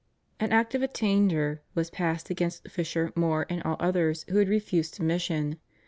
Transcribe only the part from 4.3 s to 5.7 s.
had refused submission.